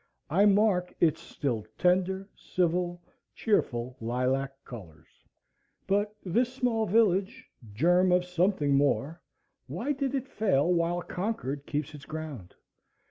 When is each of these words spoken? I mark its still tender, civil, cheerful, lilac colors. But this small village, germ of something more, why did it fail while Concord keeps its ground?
I 0.31 0.47
mark 0.47 0.95
its 0.99 1.21
still 1.21 1.63
tender, 1.77 2.27
civil, 2.35 3.03
cheerful, 3.35 3.97
lilac 4.01 4.65
colors. 4.65 5.09
But 5.85 6.15
this 6.25 6.51
small 6.51 6.87
village, 6.87 7.47
germ 7.71 8.11
of 8.11 8.25
something 8.25 8.73
more, 8.75 9.21
why 9.67 9.91
did 9.91 10.15
it 10.15 10.27
fail 10.27 10.73
while 10.73 11.03
Concord 11.03 11.67
keeps 11.67 11.93
its 11.93 12.05
ground? 12.05 12.55